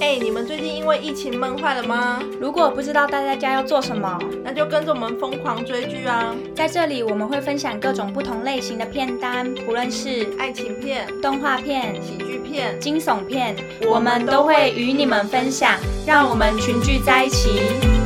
[0.00, 2.22] 哎、欸，你们最近因为疫情闷坏了吗？
[2.40, 6.34] 如果不知道待在家要做什么，那就跟着我们疯狂追剧啊！
[6.54, 15.76] 在这里，我们会分享各种不同类型的片单，不论是爱情片、动画片、喜剧片、惊悚片，我们都会与你们分享，
[16.06, 17.97] 让我们群聚在一起。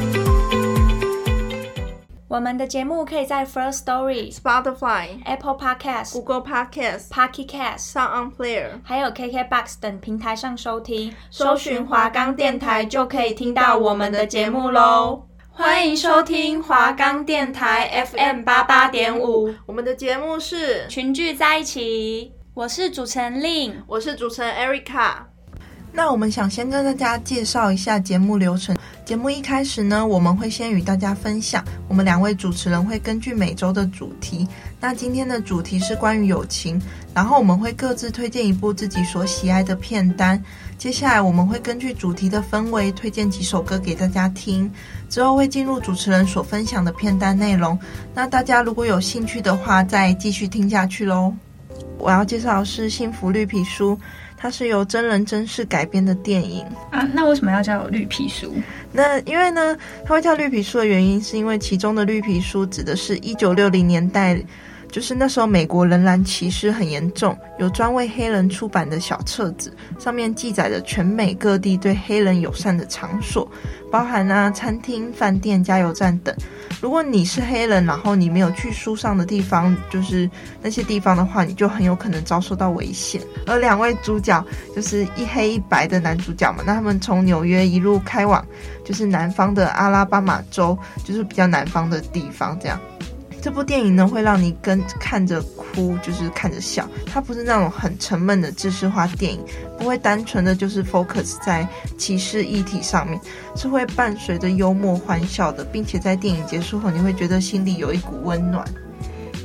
[2.33, 11.15] 我们的节目可以在 First Story、Spotify、Apple Podcast、Google Podcast、Pocket Cast、Sound On Player，还有 KKBox 等平台上收听。
[11.31, 15.27] 搜寻华冈电台就可以听到我们的节目喽。
[15.51, 19.55] 欢迎收听华冈电台 FM 八八点五。
[19.67, 22.33] 我们的节目是群聚在一起。
[22.55, 25.17] 我是主持人 Lin，我是主持人 Erica。
[25.93, 28.75] 那我们想先跟大家介绍一下节目流程。
[29.05, 34.47] 节目一开始呢，我们会先与大家分享，我们两位主持人会根据每周的主题。
[34.81, 36.81] 那今天的主题是关于友情，
[37.13, 40.41] 然后我们会各自推荐一部自己所喜爱的片单。
[40.79, 44.71] 接下来我们会根据主题的氛围推荐几首歌给大家听。
[45.09, 47.77] 之后会进入主持人所分享的片单内容。
[48.15, 51.35] 那大家如果有兴趣的话，再继续听下去喽。
[51.99, 53.97] 我要介绍的是《幸福绿皮书》。
[54.43, 58.53] 它是由真人真事改编的电影啊，那为什么要叫绿皮书？
[58.91, 64.43] 那因为呢，它会叫绿皮书的原因，是因为其中的绿皮书指的是一九六零年代。
[64.93, 73.51] 就是那时候，美国仍然歧视很严重，有专为黑人出版的小册子，上面记载着全美各地对黑人友善的场所，
[73.91, 76.33] 包含啊餐厅、饭店、加油站等。
[76.83, 83.23] 如果你是黑人，然后你没有去书上的地方，就是那些地方的话，你就很有可能遭受到危险。
[83.47, 84.45] 而两位主角
[84.77, 88.45] 就是一黑一白的男主角嘛，那他们从纽约一路开往
[88.85, 92.79] 就是南方的阿拉巴马州，就是比较南方的地方，这样。
[93.43, 96.89] 这部电影呢，会让你跟看着哭，就是看着笑。
[97.05, 99.45] 它不是那种很沉闷的知识化电影，
[99.77, 101.67] 不会单纯的就是 focus 在
[101.99, 103.21] 歧视议题上面，
[103.57, 108.65] 是会伴随着幽默欢笑的，并且在电影结束后，你会觉得心里有一股温暖。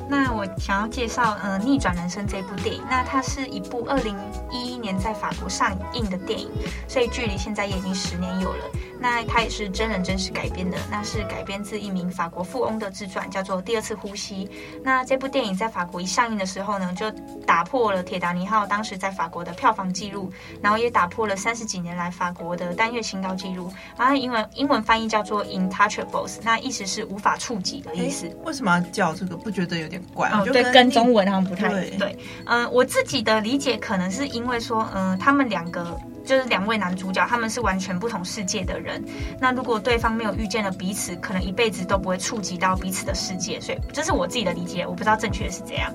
[0.09, 4.16] 那我想要介绍呃《逆转人生》这部电影，那它是一部二零
[4.52, 6.47] 一一年在法国上映的电影，
[6.88, 8.64] 所以距离现在也已经十年有了。
[9.00, 14.46] 那它也是真人真事改编的，那是改编自一名法国富翁的自传，叫做《第二次呼吸》。
[14.84, 17.09] 那这部电影在法国一上映的时候呢，就
[17.46, 20.31] 打破了《铁达尼号》当时在法国的票房纪录，
[20.62, 23.72] 然后也打破了三十几年来法国的单月新高纪录。
[23.97, 28.29] 然后英文英文翻译叫做《Intouchables》，那意思是无法触及的意思。
[28.44, 29.38] 为什么要叫这个？
[29.38, 30.29] 不觉得有点怪？
[30.29, 31.90] 哦，对，跟中文好像不太对。
[31.97, 35.97] 对，嗯、呃，我自己的理解可能是因为说，嗯、呃，他们两个。
[36.28, 39.02] 就是两位男主角，他们是完全不同世界的人。
[39.40, 43.62] 那如果对方没有遇见了彼此，可能一辈子都不会触及到彼此的世界。
[43.62, 45.90] 所以这是我自己的理解，我不知道正确的是怎样。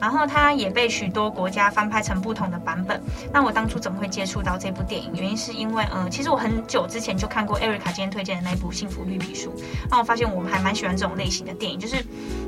[0.00, 3.00] 然后它也被许多国家翻拍成不同的版本。
[3.30, 5.10] 那我当初怎么会接触到这部电影？
[5.14, 9.50] 原因是因为，嗯、其实我很久之前就看过艾瑞卡今天推荐的那一部《幸福绿皮书》。
[9.90, 11.96] 那我发现我们还蛮喜欢这种类型的电影，就是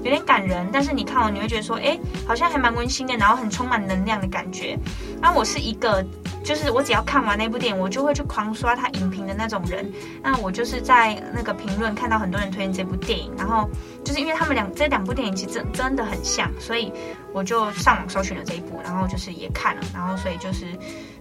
[0.03, 4.79] 有点感人，但是你看完你会觉得说，哎，好像还蛮温馨的，然后很充满能量的感觉。
[5.21, 6.03] 那我是一个。
[6.47, 9.93] 就是我只要看完那部电影，我就会去狂刷他影评的那种人。
[10.23, 13.69] 那我就是在那个评论看到很多人推荐这部电影，然后
[14.05, 16.93] 就是因为他们两这两部电影其实真真的很像，所以
[17.33, 20.67] 我就上网搜寻了这一部，然后就是也看了，然后所以就是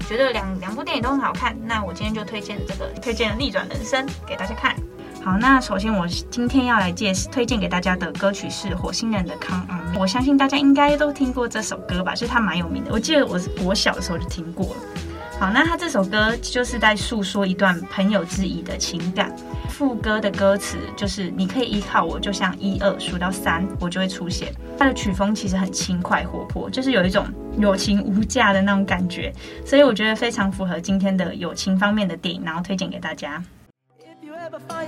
[0.08, 1.58] 觉得两两部电影都很好看。
[1.66, 4.76] 那我今天就推荐这个推荐《逆转人生》给大家看。
[5.24, 9.68] 好，那首先我今天要来介推荐给大家的歌曲是《火星人的康》。
[10.00, 12.92] 我相信大家应该都听过这首歌吧，就是它蛮有名的。
[12.92, 14.76] 我记得我我小的时候就听过了。
[15.38, 19.36] 好，那他这首歌就是在诉说一段朋友之谊的情感。
[19.70, 27.26] 副歌的歌词就是“你可以依靠我，就像一二数到三，我就会出现。”他的曲风其实很轻快活泼，就是有一种
[27.58, 29.34] 友情无价的那种感觉，
[29.66, 33.44] 所以我觉得非常符合今天的友情方面的电影，然后推荐给大家。
[34.00, 34.88] If you ever find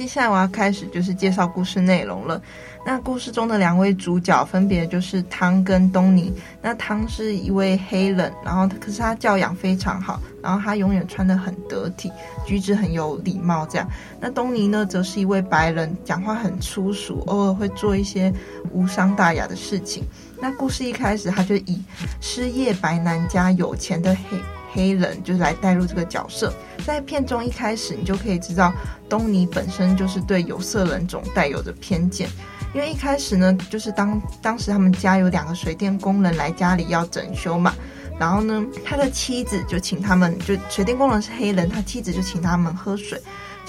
[0.00, 2.40] 接下来我要开始就是介绍故事内容了。
[2.86, 6.32] 那故事中的两位主角分别就是汤跟东尼。
[6.62, 12.10] 那汤是一位黑人，然后可是他教养非常好，然后他永远穿得很得体，
[12.46, 13.86] 举止很有礼貌这样。
[14.18, 18.32] 那东尼呢，则是一位白人，讲话很粗俗，偶尔会做一些
[18.72, 20.02] 无伤大雅的事情。
[20.40, 21.78] 那故事一开始，他就以
[22.22, 24.38] 失业白男加有钱的黑。
[24.72, 26.52] 黑人就是来带入这个角色，
[26.86, 28.72] 在片中一开始，你就可以知道
[29.08, 32.28] 东尼本身就是对有色人种带有着偏见，
[32.74, 37.74] 因为一开始呢，就是当当时他们家有两个水电工人来家里要整修嘛，
[38.18, 43.20] 然后呢，他的妻子就请他们，就水电工人是黑人，他妻子就请他们喝水。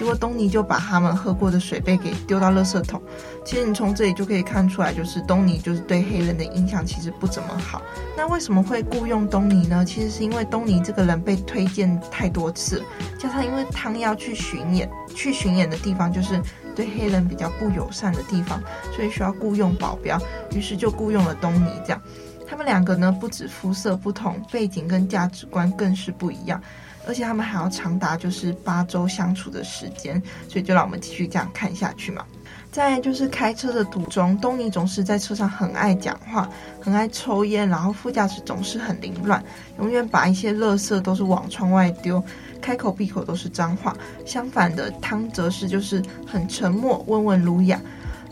[0.01, 2.99] 结果东尼就把他们喝过的水杯给丢到垃圾桶。
[3.45, 7.83] 其实你从这里就可以看出来，就是东尼就是对黑人的印象其实不怎么好。
[8.17, 9.85] 那为什么会雇佣东尼呢？
[9.85, 12.81] 其实是因为东尼这个人被推荐太多次，
[13.19, 16.41] 加上因为汤要去巡演，去巡演的地方就是
[16.75, 18.59] 对黑人比较不友善的地方，
[18.95, 20.19] 所以需要雇佣保镖，
[20.55, 21.69] 于是就雇佣了东尼。
[21.85, 22.01] 这样，
[22.47, 26.59] 他们两个呢，不止肤色不同，背景跟价值观更是不一样。
[27.07, 32.25] 而且他们还要长达就是八周相处的时间，所以就让我们继续这样看下去嘛。
[32.71, 36.49] 在就是开车的途中，东尼总是在车上很爱讲话，
[36.79, 39.43] 很爱抽烟，然后副驾驶总是很凌乱，
[39.77, 42.23] 永远把一些垃圾都是往窗外丢，
[42.61, 43.93] 开口闭口都是脏话。
[44.25, 47.77] 相反的，汤则是就是很沉默、温文儒雅。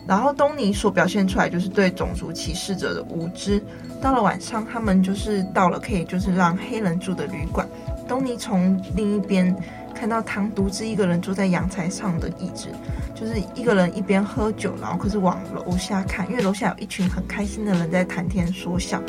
[0.08, 3.62] 然后东尼所表现出来就是对种族歧视者的无知。
[4.02, 7.68] 到了晚上，他们就是到了可以就是让黑人住的旅馆。
[8.10, 9.56] 东尼从另一边
[9.94, 12.68] 看到汤独自一个人坐在阳台上的椅子，
[13.14, 19.00] 就是一个人一边喝酒，然后可是往楼下看，因为楼下有一群很开心的人在谈天说笑，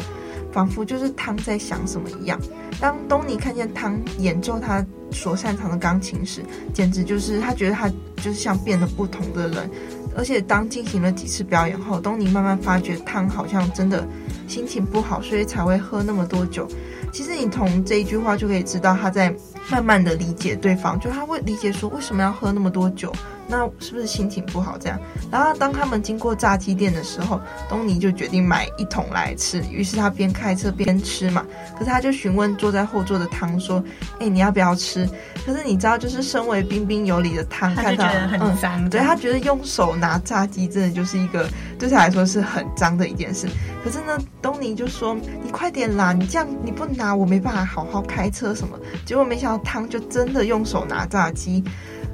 [0.52, 2.38] 仿佛就是汤在想什么一样。
[2.78, 6.42] 当东尼看见汤演奏他所擅长的钢琴时，
[6.74, 9.70] 简直就是他觉得他就是像变得不同的人。
[10.16, 14.04] 而且当进行了几次表演后，东尼慢慢发觉汤好像真的
[14.48, 16.68] 心情不好，所以才会喝那么多酒。
[17.12, 19.34] 其实你从这一句话就可以知道，他在
[19.70, 23.12] 慢慢的理解对方，就他会理解说为什么要喝那么多酒，
[23.50, 24.98] 那是不是心情不好这样？
[25.30, 31.44] 然后当他们经过炸鸡店的时候，东尼就决定买一桶来吃，于是他边开车边吃嘛。
[31.76, 33.82] 可是他就询问坐在后座的汤说
[34.20, 35.08] ：“哎，你要不要吃？”
[35.44, 41.48] 可是你知道，就是身为彬彬有礼的汤，看到很脏，嗯，对他觉得用手拿炸鸡真的就是一个
[41.78, 43.48] 对他来说是很脏的一件事。
[43.82, 51.64] 可是呢，东尼就说：“你快点啦，你这样你不拿，我没办法好好开车什么。”结果没想到汤就真的用手拿炸鸡，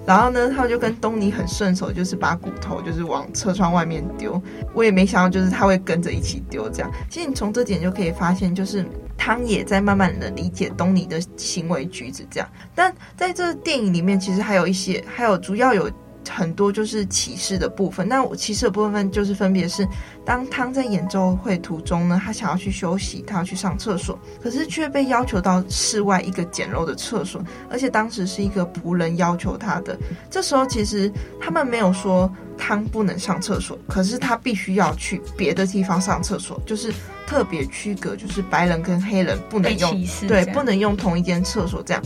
[0.06, 4.40] 然后呢，他就跟东尼很顺手，就是把骨头就是往车窗外面丢。
[4.72, 6.90] 我也没想到，就是他会跟着一起丢这样。
[7.10, 8.86] 其实你从这点就可以发现，就是
[9.18, 12.48] 汤也在慢慢的理解东尼的行为举止这样。
[12.74, 15.90] 但在这电影里面，其实还有一些，还有主要有。
[16.28, 19.86] 很多就是歧视的部分，那我歧视的部分就是分别是，
[20.24, 29.98] 当汤在演奏会途中呢，他想要去休息，他要去上厕所，可是却被要求到室外一个简陋的厕所，而且当时是一个仆人要求他的。
[30.30, 31.10] 这时候其实
[31.40, 36.92] 他们没有说汤不能上厕所，可是他必须要去别的地方上厕所，就是
[37.26, 42.02] 特别区隔，就是白人跟黑人不能用，对，不能用同一间厕所这样。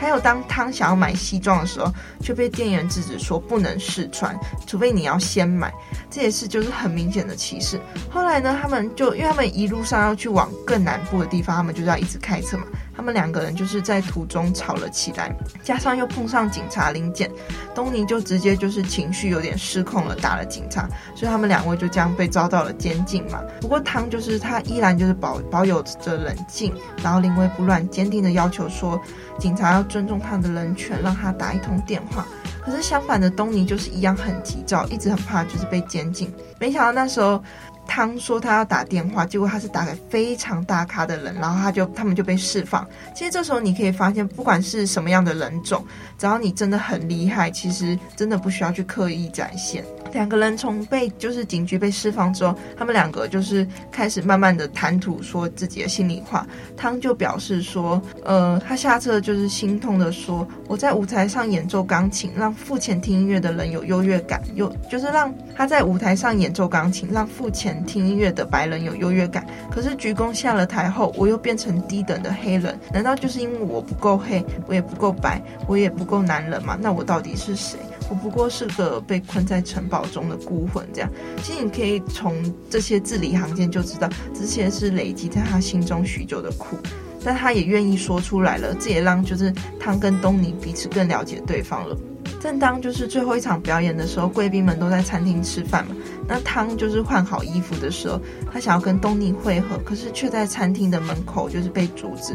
[0.00, 1.92] 还有，当汤想要买西装的时候，
[2.22, 4.34] 就被店员制止说不能试穿，
[4.66, 5.70] 除非你要先买。
[6.10, 7.78] 这也是就是很明显的歧视。
[8.10, 12.64] 后来呢，他们就因为他们一路上要去往更南部的地方，他们就是要一直开车嘛。
[13.00, 17.30] 他们两个人就是在途中吵了起来，加上又碰上警察临检，
[17.74, 23.40] 东尼就直接就是情绪有点失控了，打了警察，所以他们两位就这样被遭到了监禁嘛。
[23.58, 29.00] 不过汤就是他依然就是保保有着冷静，然后临危不乱，坚定的要求说
[29.38, 32.26] 警察要尊重他的人权，让他打一通电话。
[32.60, 36.30] 可是相反的，东尼就是一样很急躁，一直很怕就是被监禁。
[36.58, 37.42] 没想到那时候。
[37.90, 42.86] 汤说他要打电话，结果他是打给非常大咖的人，然后他就他们就被释放。
[43.16, 45.84] 其实这时候你可以发现，不管是什么样的人种，
[46.16, 49.84] 只要你真的很厉害，其实真的不需要去刻意展现。
[50.12, 56.46] 两个人从被就是警局被释放之后，他们两个就是开始慢慢的谈吐，说自己的心里话。
[56.76, 69.46] 汤就表示说，呃，他下车就是心痛的说，我在舞台上演奏钢琴，让付钱听音乐的人有优越感，有就是让他在舞台上演奏钢琴，让付钱听音乐的白人有优越感。
[69.70, 76.78] 可是鞠躬下了台后，我又变成低等的黑人，难道就是因为我不够黑，我也不够白，我也不够男人吗？
[76.80, 77.78] 那我到底是谁？
[78.10, 81.08] 我不过是个被困在城堡中的孤魂，这样。
[81.44, 82.34] 其实你可以从
[82.68, 86.76] 这些字里行间就知道，这些是累积在他心中许久的苦，
[87.24, 88.74] 但他也愿意说出来了。
[88.80, 91.96] 这也让就是汤跟东尼彼此更了解对方了。
[92.40, 95.94] 正当就是最后一场表演的时候，贵宾们都在餐厅吃饭嘛。
[96.26, 98.20] 那汤就是换好衣服的时候，
[98.52, 102.34] 他想要跟东尼会合，可是却在餐厅的门口就是被阻止。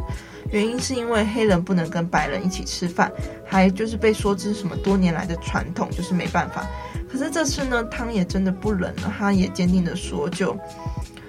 [0.52, 3.12] 原因是因为黑人不能跟白人一起吃饭，
[3.46, 6.66] 还就是被说这是什么多年来的传统，就是没办法。
[7.12, 10.58] 可是这次呢，汤也真的不忍了，他也坚定的说，就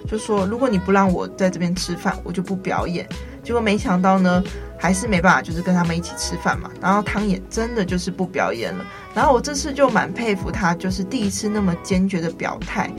[0.08, 3.06] 就说如果你不让我在这边吃饭，我就不表演。
[3.42, 4.42] 结果没想到呢，
[4.76, 6.70] 还是没办法，就是跟他们一起吃饭嘛。
[6.80, 8.84] 然后汤也真的就是不表演了。
[9.14, 12.90] 然后我这次就蛮佩服他，就是第一次那么坚决的表态，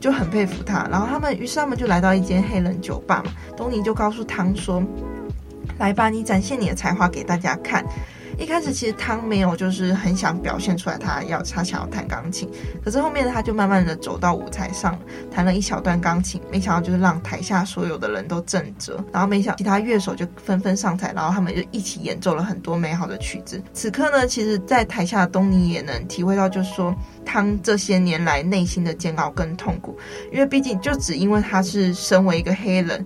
[0.00, 0.88] 就很佩服他。
[0.90, 4.82] 然后他们于是他们就来到一间黑人酒吧嘛，东尼就告诉汤说。
[5.78, 7.84] 来吧，你展现你的才华给大家看。
[8.38, 12.48] 一开始其实汤没有就是很想表现出来，他要他想要弹钢琴。
[12.82, 14.98] 可是后面呢他就慢慢的走到舞台上，
[15.30, 16.40] 弹了一小段钢琴。
[16.50, 23.62] 没想到就是让台下所有的人都震着，然后没想其他乐手就纷纷上台，然后他们就一起演奏了很多美好的曲子。
[23.74, 26.92] 此刻呢，其实，在台下的东尼也能体会到，就是说
[27.26, 29.96] 汤这些年来内心的煎熬跟痛苦，
[30.32, 33.04] 因为毕竟就只因为他是身为一个黑人。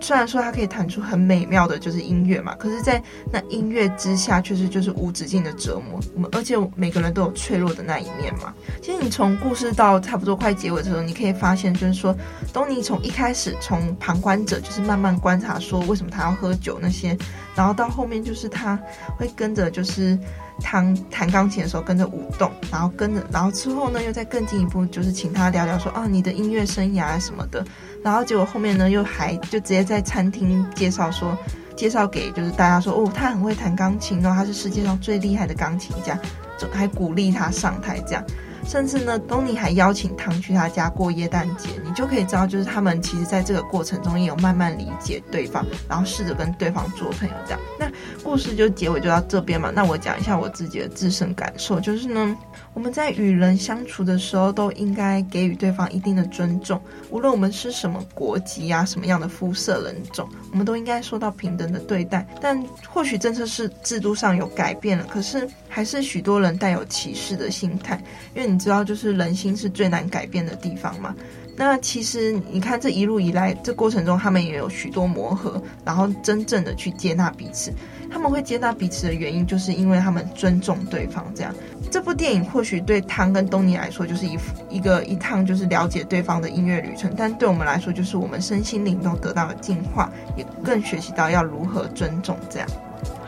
[0.00, 3.02] 虽然说他可以弹出很美妙的，就是音乐嘛，可是，在
[3.32, 6.00] 那音乐之下，确实就是无止境的折磨。
[6.14, 8.54] 我们而且每个人都有脆弱的那一面嘛。
[8.80, 12.16] 其实你从故事到差不多快结尾的时候，你可以发现，就是说，
[12.52, 17.16] 东尼从一开始从旁观者，就是慢慢观察说为什么他要喝酒那些，
[17.54, 18.78] 然后到后面就是他
[19.16, 20.18] 会跟着就是
[20.60, 27.64] 弹弹钢琴的时候跟着舞动，然后跟着，然后之后呢又再更进一步，就是请他聊聊说啊你的音乐生涯什么的。
[28.02, 31.36] 然后结果后面呢，又还就直接在餐厅介绍说，
[31.76, 36.18] 介绍给就是大家说，哦，他很会弹钢琴哦，他是世界上最厉害的钢琴家，
[36.58, 38.24] 就还鼓励他上台这样。
[38.68, 47.60] 甚至呢，东尼还邀请汤去他家过耶诞节，你就可以知道，就是他们其实在这个过程中也有慢慢理解对方，然后试着跟对方做朋友这样。
[47.80, 47.90] 那
[48.22, 49.72] 故事就结尾就到这边嘛。
[49.74, 52.36] 那我讲一下我自己的自身感受，就是呢，
[52.74, 62.28] 我们在与人相处的时候，都应该给予对方一定的尊重，无论我们是什么国籍啊，什么样的肤色人种，我们都应该受到平等的对待。
[62.38, 68.00] 但或许政策是制度上有改变了，可是还是许多人带有歧视的心态，
[68.36, 68.58] 因为你。
[68.58, 71.14] 知道，就是人心是最难改变的地方嘛。
[71.56, 77.72] 那其实你看，这一路以来，这过程中他们也有许多磨合，然后真正的去接纳彼此。
[78.10, 81.24] 他们会接纳彼此的原因，就是因为他们尊重对方。
[81.36, 81.54] 这样，
[81.88, 84.36] 这部电影或许对汤跟东尼来说，就是一
[84.68, 92.68] 一个一趟就是了解对方的音乐旅程，但对我们来说，就是我们身心灵都得到了净化，也更学习到要如何尊重这样。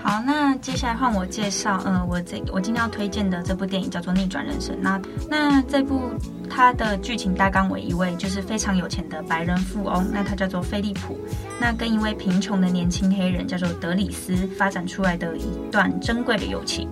[0.02, 4.74] 好，那接下来换我介绍，嗯、我这我今天要推荐的这部电影叫做《逆转人生》。
[4.80, 6.10] 那那这部
[6.48, 11.18] 它的剧情大纲为一位就是非常有钱的白人富翁，那他叫做菲利普，
[11.60, 16.88] 那跟一位贫穷的年轻黑人叫做德里斯发展出来的一段珍贵的友情。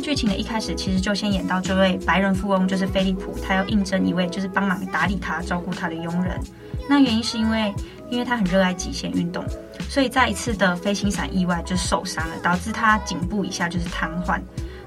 [0.00, 6.38] 剧情的一开始其实就先演到这位白人富翁就是菲利普，他要应征一位就是帮忙打理他、照顾他的佣人。
[6.88, 7.74] 那原因是因为
[8.14, 9.44] 因为他很热爱极限运动。
[9.88, 14.40] 所以在一次的飞行伞意外就受伤了，导致他颈部以下就是瘫痪，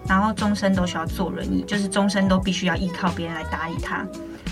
[0.07, 4.05] 然后终身都需要坐轮椅，就是终身都必须要依靠别人来打理他。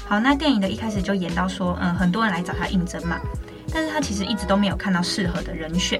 [0.08, 3.20] 好，那电影的一开始就演到说，嗯，很多人来找他应征嘛，
[3.74, 6.00] 但是他其实一直都没有看到适合的人选。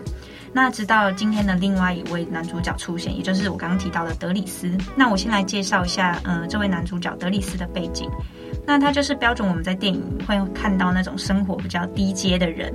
[0.56, 4.72] 那直到今天的另外一位男主角出现，也就是我刚刚提到的德里斯。
[4.96, 8.10] 那我先来介绍一下，嗯，这位男主角德里斯的背景。
[8.66, 12.74] 那他就是标准我们在电影会看到那种生活比较低阶的人。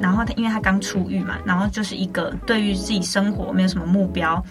[0.00, 4.44] 然后他因为他刚出狱嘛，然后就是一个对于自己生活没有什么目标，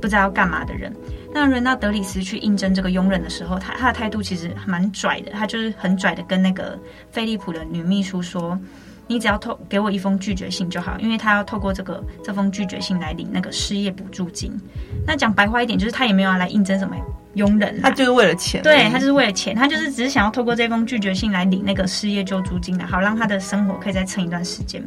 [0.00, 0.94] 不知道要干嘛的人。
[1.34, 6.78] 那轮到德里斯去应征这个佣人的时候，他他的态度其实蛮拽的，他就是很拽的跟那个
[7.10, 8.56] 菲利普的女秘书说
[9.12, 14.58] ：“你只要透给我一封拒绝信就好，因为他要透过这个这封拒绝信来领那个失业补助金。”
[15.06, 16.96] 那讲白话一点，就是他也没有要来应征什么。
[17.34, 24.86] 佣人，他就是为了钱，对，他就是为了钱，他就是只是想要透过这封拒绝信来领那个失业救助金的，好让他的生活可以再撑一段时间。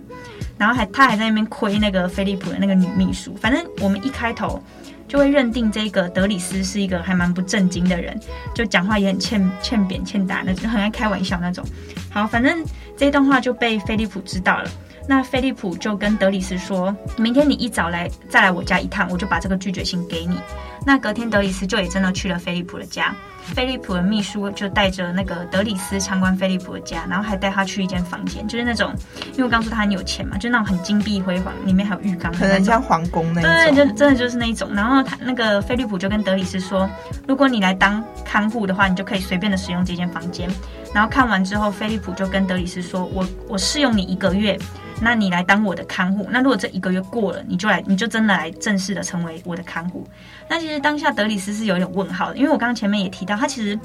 [0.55, 3.35] 然后还他还在那边亏那个菲利普的那个女秘书。
[3.41, 4.61] 反正我们一开头
[5.07, 8.15] 就会认定这个德里斯是一个还蛮不正经的人，
[8.53, 11.65] 就讲话也很欠欠扁欠打那种，很爱开玩笑那种。
[12.11, 12.63] 好，反正
[12.97, 14.69] 这一段话就被菲利普知道了。
[15.07, 20.39] 那菲利普就跟德里斯说：“明天你一早来再来我家一趟，我就把这个拒绝信给你。”
[20.85, 23.15] 那隔天德里斯就也真的去了菲利普的家。
[23.53, 28.93] 菲利普的秘书就带着那个德里斯参观菲利普的家，然后还带他去一间房间，就是那种，
[29.33, 33.51] 因为我刚说他很有钱嘛，就那种很金碧辉煌，里面还有浴缸，可能像皇宫那种。
[33.51, 34.73] 对，就真的就是那一种。
[34.73, 36.89] 然后他那个菲利普就跟德里斯说
[37.27, 40.49] ：“如果你来当看护的话，你就可以随便的使用这间房间。”
[40.93, 44.57] 然后看完之后，菲利普就跟德里斯说：“我我试用你一个月。”
[45.01, 46.27] 那你来当我的看护。
[46.29, 50.07] 那如果这一个月过了，你就来，你就真的来正式的成为我的看护。
[50.49, 53.77] 那其实当下德里斯是有点问号的，因为我刚刚前面也提到，他其实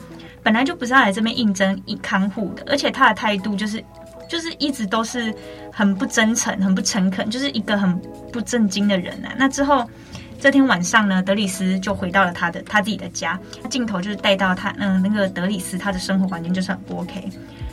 [0.43, 3.83] 本来就不是要来这边应征一看护的，而且他的态度就是
[4.29, 5.35] 就是一直都是
[5.73, 7.99] 很不真诚、很不诚恳，就是一个很
[8.33, 9.33] 不正经的人啊。
[9.37, 9.89] 那之后
[10.39, 13.39] 这天晚上呢，德里斯就回到了他的他自己的家，
[13.69, 17.29] 镜头就是带到他嗯那个德里斯他的生活环境就是很不 OK。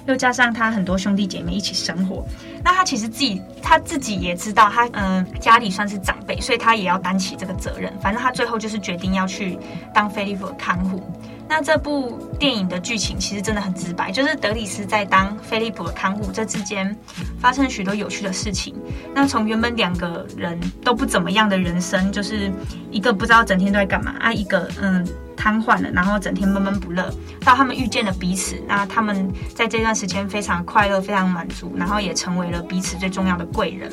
[0.08, 2.26] 又加上他很多兄弟姐妹一起生活，
[2.64, 7.94] 那他其实自己他自己也知道他，嗯家里算是长辈，所以他也要担起这个责任。
[8.02, 9.60] 反正他最后就是决定要去
[9.94, 11.04] 当菲利普的看护。
[11.50, 16.94] 那这部电影的剧情其实真的很直白，就是德里斯在当菲利普的看护，这之间
[17.40, 18.76] 发生许多有趣的事情。
[19.14, 22.52] 那从原本两个人都不怎么样的人生，就是
[22.92, 25.06] 一个不知道整天都在干嘛啊，一个嗯。
[25.38, 27.14] 瘫痪了，然后整天闷闷不乐，
[27.46, 33.90] 到他们遇见了彼此，那他们在这段时间非常快乐，非常满足，然后也成为了彼此最重要的贵人。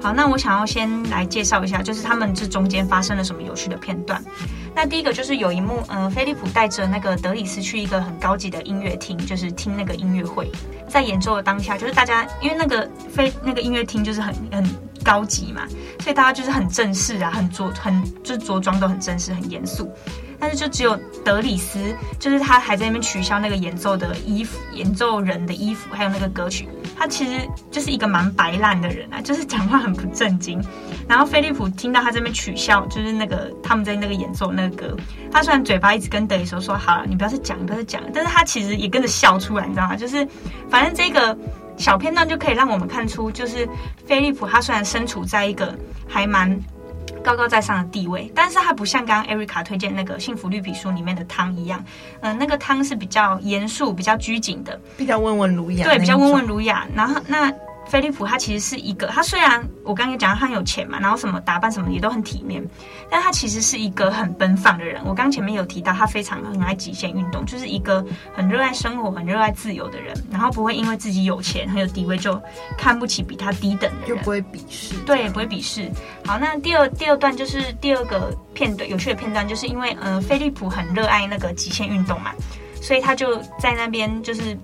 [0.00, 4.22] 好，那我想要先来介绍一下，就是他们这中间发生了什么有趣的片段。
[4.76, 10.50] 那第一个就是有一幕，嗯、菲利普带着那个德里斯去一个很高级的音乐厅，就是听那个音乐会，
[10.86, 14.62] 在演奏的当下，就是大家因为那个菲那个音乐厅就是很很
[15.02, 15.62] 高级嘛，
[16.00, 19.90] 所以大家就是很正式啊，很着很就是着装都很正式，很严肃。
[20.38, 26.68] 但是就只有德里斯，就是他还在那边取消那个演奏的衣服、演奏人的衣服，还有那个歌曲。
[26.96, 30.62] 他其实就是一个蛮白烂的人啊，就是讲话很不正经。
[31.08, 34.96] 然后菲利普听到他这边取笑，就是那个他们在那个演奏那个歌，
[35.30, 39.96] 他虽然嘴巴一直跟德里斯说好了，你不要再讲，你不要再讲，但是他其实也跟着笑出来，你知道吗？
[39.96, 40.26] 就是
[40.70, 41.36] 反正这个
[41.76, 43.68] 小片段就可以让我们看出，就是
[44.06, 45.76] 菲利普他虽然身处在一个
[46.08, 46.58] 还蛮。
[47.24, 51.82] 高高在上的地位，但是它不像刚刚 Erica 推荐那个《幸福绿皮书》里面的汤一样，
[52.20, 56.86] 嗯、呃，那个汤是比较严肃、比较拘谨的，比较温文儒雅，对，比较温文儒雅。
[56.94, 57.52] 然后那。
[57.86, 62.64] 菲利普他其实是一个，他虽然我刚刚讲他很有钱嘛，然后什么打扮什么也都很体面，
[63.10, 65.00] 但他其实是一个很奔放的人。
[65.04, 72.40] 我刚前面有提到，他非常很爱极限运动，就是一个很热爱生活、很热爱自由的人，然后不会因为自己有钱、很有地位就
[72.76, 75.90] 看不起比他低等的人，就不会鄙视，对，不会鄙视。
[76.24, 82.32] 好，那第二第二段就是第二个片段，有趣的片段，就是因为呃，菲利普很热爱那个极限运动嘛，
[82.80, 84.58] 所以他就在那边就是。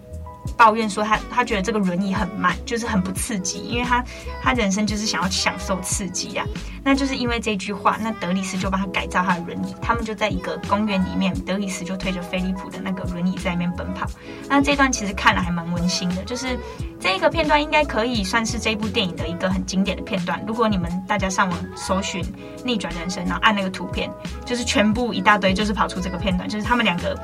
[0.57, 4.05] 抱怨说他他觉得这个轮椅很慢，就是很不刺激，因为他
[4.43, 6.45] 他人生就是想要享受刺激呀、
[6.83, 9.75] 那就是因为这句话，那德里斯就帮他改造他的轮椅。
[9.81, 14.07] 他们就在一个公园里面，德里斯就推着菲利普的那个轮椅在那边奔跑。
[14.49, 16.59] 那这段其实看了还蛮温馨的，就是
[16.99, 20.43] 这一个片段应该可以算是这部电影的一个很经典的片段。
[20.47, 22.25] 如果你们大家上网搜寻
[22.65, 24.11] 逆转人生，然后按那个图片，
[24.45, 27.19] 就是全部一大堆，就是跑出这个片段，就是他们两个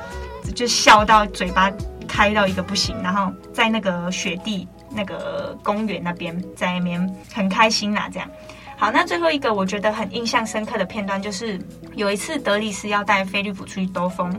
[0.55, 1.71] 就笑到嘴巴。
[2.07, 8.09] 开到一个不行，然后在那个雪地那个公园那边，在那边很开心啦。
[8.11, 8.29] 这样，
[8.77, 11.59] 好，那最后一个我觉得很印象深刻的片段，就是
[11.95, 14.33] 有一次德里斯要带菲利普出去兜风，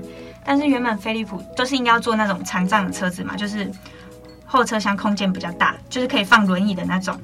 [0.44, 3.70] 但是原本菲利普都是应该要坐那种残障的车子嘛，就是
[4.46, 7.18] 后车厢空间比较大，就是可以放轮椅的那种。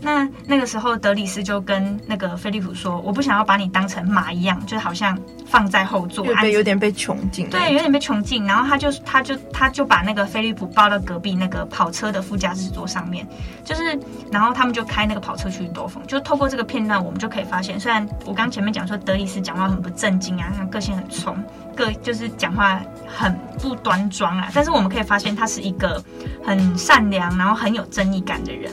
[0.00, 8.44] 那那个时候，德里斯就跟那个菲利普说：“我不想要把你当成马一样，就好像放在后座，有，有点被穷尽。”对，有点被穷尽。
[8.46, 13.26] 然后他就他就他就把那个菲利普抱到隔壁那个跑车的副驾驶座上面，
[13.64, 13.98] 就是
[14.30, 16.00] 然后他们就开那个跑车去兜风。
[16.06, 21.36] 就透过这个片段，我们就可以发现，虽然我刚前面讲说德里斯讲话很不正经啊，个性很冲，
[21.74, 26.02] 个就是讲话很不端庄啊，但是我们可以发现他是一个
[26.44, 28.72] 很善良，然后很有正义感的人。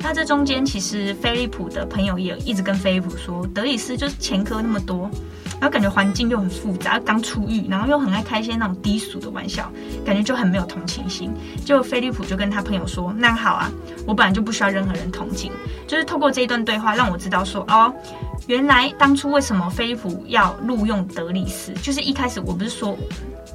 [0.00, 5.10] 那这中间其实菲利普的朋友也一直跟菲利普说，德里斯就是前科那么多，
[5.54, 9.68] 然后感觉环境又很复杂，刚出狱，然后又很爱开一些那种低俗的玩笑，
[10.04, 11.32] 感觉就很没有同情心。
[11.64, 13.68] 就菲利普就跟他朋友说，那好啊，
[14.06, 15.50] 我本来就不需要任何人同情，
[15.88, 17.92] 就是透过这一段对话让我知道说，哦，
[18.46, 21.72] 原来当初为什么飞利普要录用德里斯？
[21.82, 22.96] 就是一开始我不是说。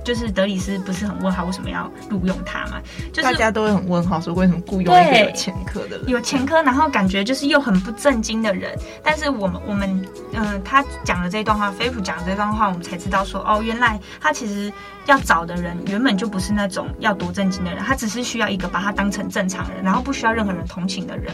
[0.03, 2.81] 就是德里斯不是很问号为什么要录用他嘛？
[3.13, 6.09] 就是大家都会很问号，说为什么雇佣一个有前科的人？
[6.09, 8.75] 有前科，然后感觉就是又很不正经的人。
[9.03, 9.87] 但是我们我们
[10.33, 14.73] 嗯、呃，他讲了这段话，菲普讲了这段话，我们才知道说哦，原来他其实
[15.05, 21.31] 要找的人原本就不是那种要多正经的人，他只是需要一个把他当成正常人，然后不需要任何人同情的人。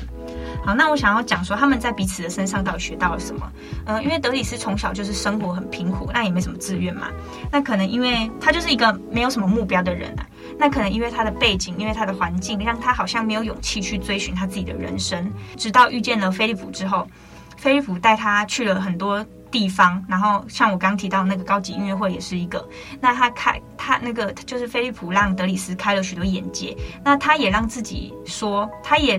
[0.67, 3.49] 好，那我想要讲说他们在彼此的身上到底学到了什么？
[3.85, 7.07] 嗯、因为德里斯从小就是生活很贫苦，那也没什么志愿嘛。
[7.49, 10.27] 那可能因为他就是一个没有什么目标的人啊。
[10.59, 15.31] 那可能因为他的背景，因为他的环境，让他好像没有勇气去追寻他自己的人生。
[15.55, 17.07] 直到遇见了菲利普之后，
[17.55, 22.67] 菲利普带他去了很多地方，然后像我刚提到那个高级音乐会也是一个。
[22.99, 26.75] 那他开他那个就是菲利普让德里斯开了许多眼界。
[27.05, 29.17] 那他也让自己说，他也。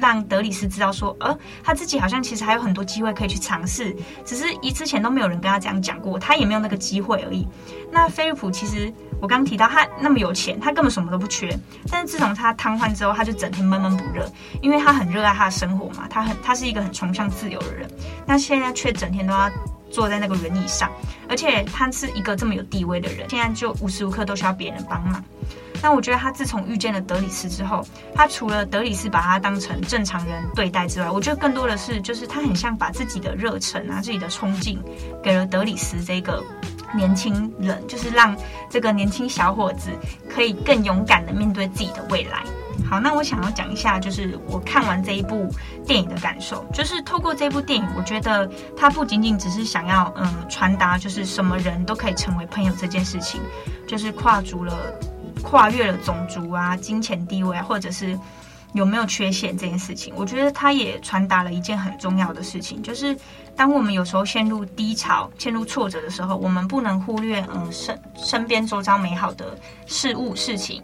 [0.00, 7.46] 让德里斯知道说，呃，他自己好像其实还有很多机会可以去尝试，只是一之前都没有人跟他这样讲过，他也没有那个机会而已。
[7.90, 11.56] 那菲利普其实我刚提到他那么有钱，他根本什么都不缺，
[11.90, 14.30] 但是自从他瘫痪之后，他就整天闷闷不乐，
[14.60, 17.88] 因为他很热爱他的生活嘛，他很他是一个很崇尚自由的人，
[18.26, 19.50] 那现在却整天都要
[19.90, 20.90] 坐在那个轮椅上，
[21.28, 25.24] 而且他是一个这么有地位的人，现在就无时无刻都需要别人帮忙。
[25.80, 34.78] 但我觉得他自从遇见了德里斯之后，他除了德里斯把他当成正常人对待之外，我觉得更多的是，就是他很像把自己的热忱啊、自己的冲劲
[35.22, 36.42] 给了德里斯这个
[36.94, 38.36] 年轻人，就是让
[38.68, 39.90] 这个年轻小伙子
[40.28, 42.42] 可以更勇敢的面对自己的未来。
[42.88, 45.52] 好，那我想要讲一下，就是我看完这一部
[45.84, 53.40] 电影的感受，就是透过这部电影，我觉得他不仅仅只是想要嗯传达，就是什么人都可以成为朋友这件事情，
[53.86, 54.74] 就是跨足了。
[55.48, 58.18] 跨越了种族啊、金钱地位，或者是
[58.74, 63.16] 有没有缺陷这件事情，我觉得他也传达了一件很重要的事情，就是
[63.56, 70.82] 当我们有时候陷入低潮、陷入挫折的时候，我们不能忽略嗯身身边周遭美好的事物事情。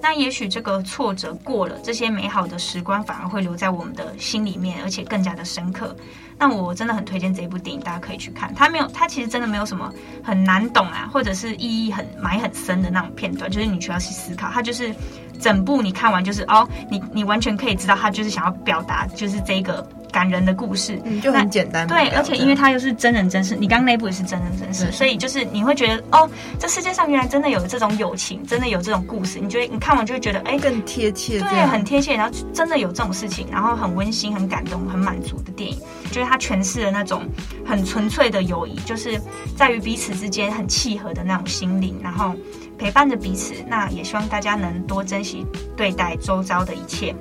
[0.00, 5.96] 那也许这个挫折过了，这些美好的时光反而会留在我们的心里面，而且更加的深刻。
[6.38, 8.54] 那我真的很推荐这一部电影，大家可以去看。
[8.54, 14.48] 它没有，它其实真的没有什么很难懂啊，或者是意义很埋很深的那种片段，就是你需要去思考。
[14.52, 14.94] 它就是
[15.36, 19.86] 整部你看完就是哦，你你完全可以知道，他就是想要表达就是这个。
[20.12, 21.86] 感人的故事，嗯，就很简单。
[21.86, 29.38] 对，而且因为它又是真人真事，你刚刚那部也是真人真事，所以就是你会觉得哦，这世界上原来真的有这种友情，真的有这种故事。
[29.38, 32.16] 你觉得你看完就会觉得哎，更贴切，对，很贴切。
[32.16, 35.78] 然后真的有这种事情，然后很温馨、很感动、很满足的电影，
[36.10, 37.24] 就是它诠释了那种
[37.64, 39.20] 很纯粹的友谊，就是
[39.56, 42.34] 在于彼此之间很契合的那种心灵，然后
[42.78, 43.54] 陪伴着彼此。
[43.66, 47.14] 那也希望大家能多珍惜对待周遭的一切。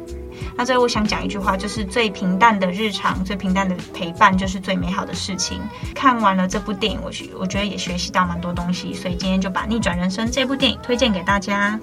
[0.57, 5.61] 那最后我想讲一句话，就是最平淡的日常，最平淡的陪伴，就是最美好的事情。
[5.93, 11.79] 看完了这部电影，我学，我觉得也学习到蛮多东西，所以今天就把《逆转人生》这部电影推荐给大家。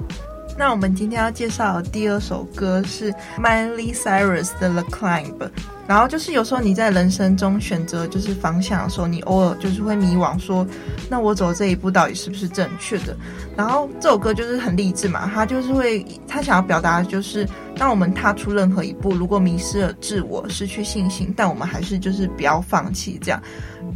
[0.57, 5.39] 那我们今天要介绍的第二首歌是 Miley Cyrus 的《The Climb》。
[5.87, 10.67] 然后就是有时候你在人生中选择就是方向的时候，你偶尔就是会迷惘，说
[11.11, 13.17] 那我走这一步到底是不是正确的？
[13.57, 23.19] 然后这首歌就是很励志嘛，他就是会他想要表达的就是，当我们踏出任何一步，如果迷失了自我，失去信心，但我们还是就是不要放弃。
[23.21, 23.43] 这样，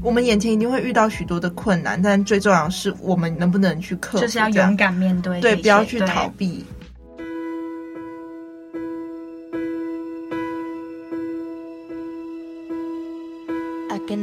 [0.02, 6.64] 我们眼前一定会遇到许多的困难，但最重要的是我们能不能去克服，就是要勇敢面对，对，不要去逃避。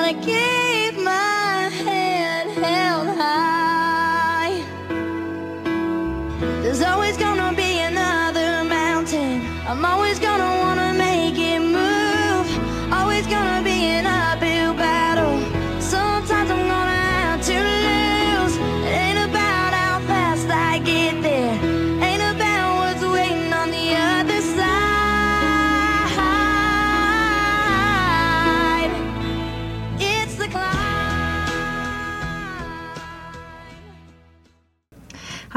[0.00, 4.62] Gotta keep my head held high.
[6.62, 9.42] There's always gonna be another mountain.
[9.66, 12.48] I'm always gonna wanna make it move.
[12.92, 13.57] Always gonna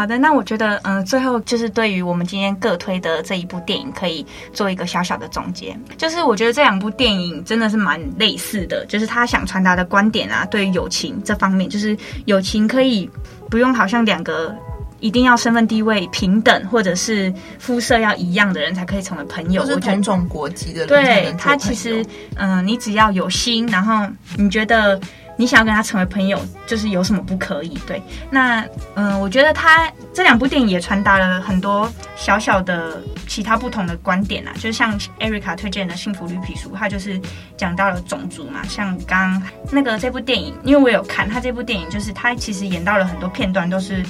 [0.01, 5.77] 好的，那我觉得，嗯、呃，最后就是对于我们今天各推的这一部电影，可以做一个小小的总结。
[5.95, 13.07] 就是我觉得这两部电影真的是蛮类似的，就是他想传达的观点啊，对于友情这方面，就是友情可以
[13.47, 14.55] 不用好像两个
[15.01, 20.87] 一定要身份地位平等，或者是肤色要一样的人才可以成为朋友，或者同种国籍的人。
[20.87, 22.03] 对，他其实，
[22.37, 24.99] 嗯、呃，你只要有心，然后你觉得。
[25.37, 27.77] 你想要跟他成为朋友，就是有什么不可以？
[27.87, 28.65] 对，那
[28.95, 37.19] 嗯、我觉得他这两部电影也传达了很多小小的其他不同的观点啊，就像艾瑞卡推荐的《幸福绿皮书》，它就是
[37.57, 38.61] 讲到了种族嘛。
[38.67, 39.41] 像刚
[39.71, 44.03] 那个这部电影，因为我有看他这部电影，就是他其实演到了很多片段都是。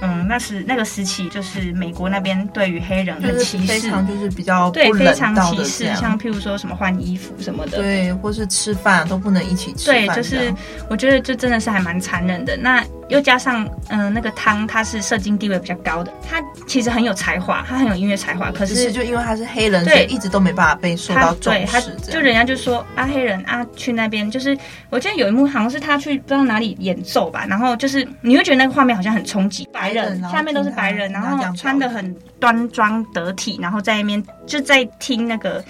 [0.00, 10.06] 嗯，那时那个时期，就是美国那边对于黑人很歧视，非常就是比较对非常歧视，像譬如说什么换衣服什么的，对，或是吃饭都不能一起吃饭。
[10.06, 10.54] 对，就是
[10.88, 12.56] 我觉得这真的是还蛮残忍的。
[12.56, 21.66] 那又加上嗯、呃，那个汤他是社经地位比较高的，他其实很有才华，他很有音乐才华，可是，是就因为他是黑人，对，一直都没办法被受到重视。
[21.66, 21.80] 他
[22.12, 24.56] 就人家就说啊，黑人啊，去那边就是，
[24.90, 29.68] 我记得有一幕好像是他去不知道哪里演奏吧，然后就是你会觉得那个画面好像很冲击。
[29.72, 35.64] 白人下面都是白人，然后穿的很端庄得体，然后在那边就在听那个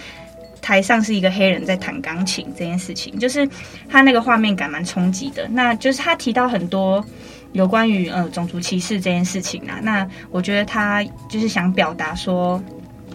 [0.69, 3.49] 台上是一个黑人在弹钢琴这件事情，就是
[3.89, 5.49] 他那个画面感蛮冲击的。
[5.51, 7.03] 那就是他提到很多
[7.53, 12.63] 有关于呃种族歧视这件事情啊，那我觉得他就是想表达说。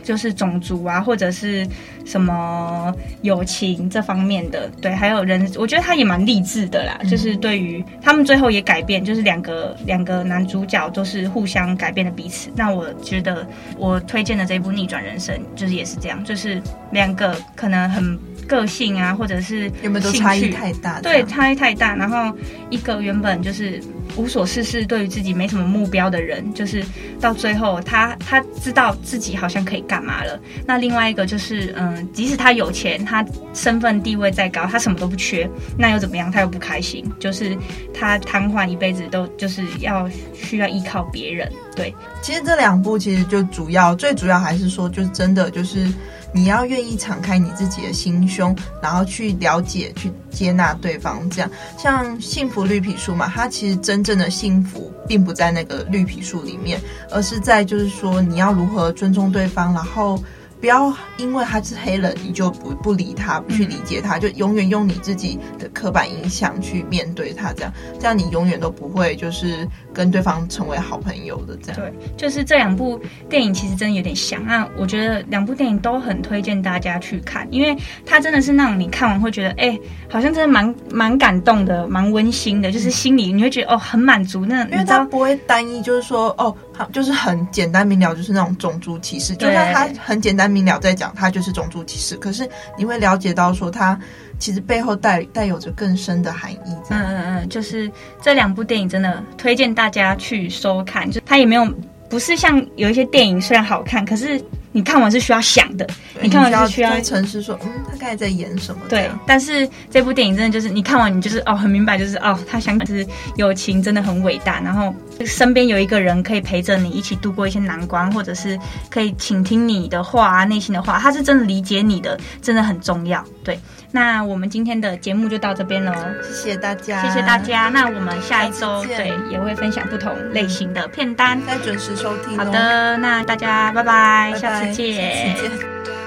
[0.04, 1.68] 就是种族啊，或者是
[2.06, 6.98] 什么友情这方面的，对，还有人，我觉得他也蛮励志的啦。
[7.02, 12.52] 嗯、就是对于他们最后也改变，就是两个两个男主角都是互相改变了彼此。
[12.56, 16.62] 那我觉得我推荐的这部《逆转人生》就是也是这样，就是
[16.92, 21.00] 两个可能很个性啊，或者是有没有都差异太大？
[21.02, 21.96] 对，差异太大。
[21.96, 22.36] 然后
[22.70, 23.82] 一个原本就是。
[24.16, 26.84] 无所事事，对于自己没什么目标的人，就是
[27.20, 30.40] 到最后他他知道自己好像可以干嘛了。
[30.66, 36.32] 那另外一个就是，嗯，即使他有钱，他身份地位再高，他什么都不缺，那又怎么样？
[36.32, 37.56] 他又不开心，就是
[37.94, 41.48] 他瘫痪一辈子都就是要需要依靠别人。
[41.76, 45.88] 对，其实这两部其实就主要最主要还是说，就是真的就是。
[46.34, 51.30] 你要愿意敞开你自己的心胸，然后去了解、去接纳对方。
[51.30, 60.22] 这样，像幸福绿皮书嘛，它其实真正的幸福并不在那个绿皮书里面，而是在就是说你要如何尊重对方，然后。
[60.64, 71.58] 不要因为他是黑人，你就不不理他，不去理解他，就永远用你自己的刻板印象去面对他，这样，这样你永远都不会就是跟对方成为好朋友的。
[71.62, 72.98] 这样，对，就是这两部
[73.30, 74.66] 电影其实真的有点像啊。
[74.78, 79.78] 我觉得两部电影都很推荐大家去看，因为它真的是那种你看完会觉得，哎，
[80.10, 84.46] 好像真的蛮蛮感动的，蛮温馨的，就是心里你会觉得哦很满足。
[84.46, 86.56] 那因为它不会单一，就是说哦，
[86.94, 90.53] 就是很简单明了，就是那种种族歧视，就算它很简单。
[90.54, 92.16] 明了在讲，它就是种族歧视。
[92.16, 94.00] 可是你会了解到，说它
[94.38, 96.58] 其实背后带带有着更深的含义。
[96.90, 101.10] 嗯嗯嗯，就是这两部电影真的推荐大家去收看。
[101.10, 101.68] 就它也没有，
[102.10, 104.40] 不是像有一些电影虽然好看，可是。
[104.74, 105.88] 你看完是需要想的，
[106.20, 108.82] 你看完是需要沉思说，嗯，他刚才在演什么？
[108.90, 113.08] 对，但是这部电影真的就是你看完，你就是哦，很明白，就是哦，他想是
[113.38, 114.94] 友情真的很伟大，然后
[115.26, 118.60] 身边有一个人可以陪着你一起度过一些难关，或者是
[118.90, 123.24] 可以倾听你的话啊，内心的话，他是真的理解你的，真的很重要。
[123.44, 123.60] 对，
[123.96, 127.70] 那我们今天的节目就到这边喽，谢谢大家，谢谢大家。
[127.70, 132.36] 那我们下一周对也会分享不同类型的片单，再准时收听。
[132.36, 134.40] 好的，那大家拜拜，拜拜。
[134.40, 136.03] 下次见。